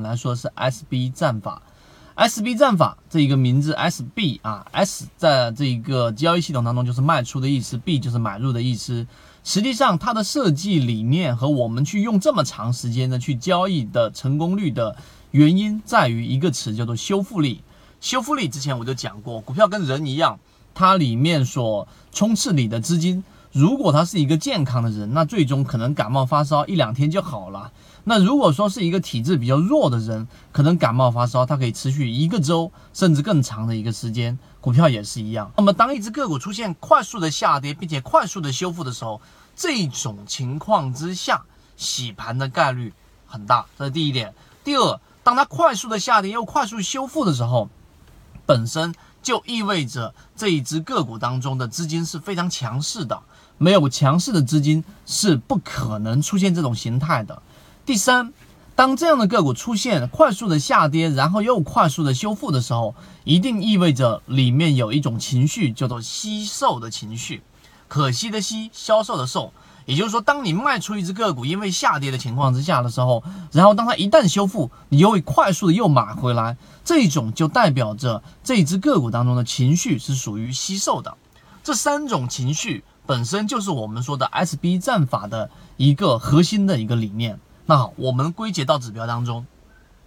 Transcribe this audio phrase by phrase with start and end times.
[0.00, 1.62] 来说是 SB 战法。
[2.16, 9.06] SB 战法这一个名字，SB 啊，S 在这一个交易系统当中就是卖出的意思，B 就是买入的意思。
[9.44, 14.96] 实际上，它的设计理念和我们去用这么长时间的去交易的成功率的
[15.30, 17.62] 原因，在于一个词叫做修复力。
[18.00, 20.40] 修复力之前我就讲过，股票跟人一样，
[20.74, 23.22] 它里面所充斥你的资金。
[23.52, 27.72] 如果他是一个健康的人，那最终可能感冒发烧一两天就好了。
[28.04, 34.38] 那如果说是一个体质比较弱的人，可能感冒发烧它可以持续一个周甚至更长的一个时间。
[34.60, 35.50] 股票也是一样。
[35.56, 39.20] 那么当一只个股出现快速的下跌，并且快速的修复的时候，
[39.56, 41.42] 这种情况之下
[41.76, 42.92] 洗盘的概率
[43.26, 44.34] 很大，这是第一点。
[44.64, 47.68] 第二，当它快速的下跌又快速修复的时候，
[48.44, 53.20] 本身就意味着这一只个股当中的资金是非常强势的。
[53.58, 57.42] 没有强势的资金是不可能出现这种形态的。
[57.84, 58.32] 第三，
[58.76, 62.94] 当这样的个股出现快速的下跌，然后又快速的修复的时候，
[63.24, 67.42] 一定意味着里面有一种情绪叫做惜售的情绪，
[67.88, 69.52] 可惜的惜，销售的售。
[69.88, 81.16] 也就是说，当你卖出一只个股，因为下跌的情况之下的时候，然后当它一旦修复，你又会快速的又买回来，这种就代表着这一只个股当中的情绪是属于惜售的。
[81.64, 82.84] 这三种情绪。
[83.06, 87.40] 本身就是我们说的 SB 战法的一个核心的一个理念。
[87.64, 89.46] 那好，我们归结到指标当中。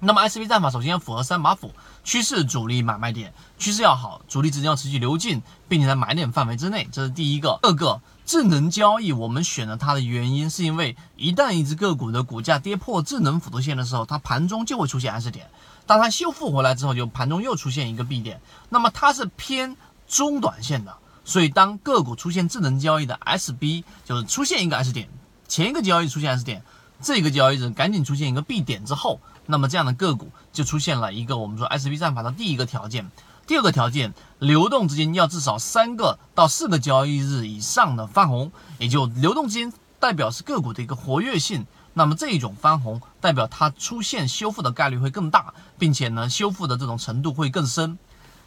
[0.00, 1.72] 那么 SB 战法首先要符合三把斧：
[2.04, 3.32] 趋势、主力、买卖点。
[3.58, 7.58] 趋势要好，主力资金要持续流进，并且在买点范围之内，这是第一个。
[7.62, 15.50] 二个，智能交易，我们选了它的原因是因为一旦一只个股的股价跌破智能辅助线的时候，它盘中就会出现 S 点。
[15.84, 18.40] 当它修复回来之后，就盘中又出现一个 B 点。
[18.68, 20.96] 那么它是偏中短线的。
[21.24, 25.08] 所以，当个股出现智能交易的 SB，就是出现一个 S 点，
[25.48, 26.62] 前一个交易出现 S 点，
[27.02, 33.10] 这个交易日赶紧出现一个 B 点之后，那么这样的个股就出现了一个我们说 SB 战法的第一个条件。
[33.50, 47.98] 第二个条件，流动资金要至少三个到四个交易日以上的翻红，也就流动资金代表是个股的一个活跃性，那么这一种翻红代表它出现修复的概率会更大，并且呢，修复的这种程度会更深。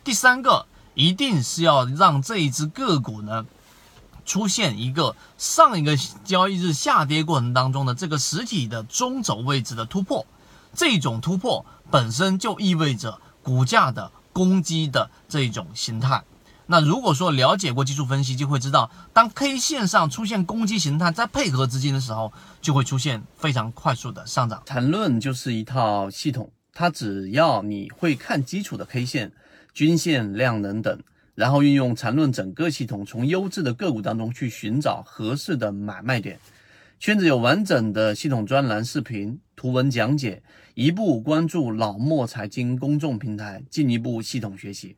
[0.06, 0.66] 第三个。
[0.96, 3.48] 一定是要让这一只个股呢
[4.26, 10.24] 出现一个上一个交易日下跌过程当中的这个实体的中轴位置的突破，
[10.76, 16.22] 这种突破本身就意味着股价的攻击的这一种形态。
[16.66, 24.62] 那如果说了解过技术分析，就会知道，当 K 线上出现攻击形态，再配合资金的时候，就会出现非常快速的上涨。
[24.66, 29.32] 缠论就是一套系统，它只要你会看基础的 K 线。
[29.74, 31.00] 均线、量能等，
[31.34, 36.40] 然后运用缠论整个系统，从优质的个股当中去寻找合适的买卖点。
[37.00, 40.44] 圈子有完整的系统专栏、视频、图文讲解，
[40.74, 44.98] 一步关注老莫财经公众平台，进一步系统学习。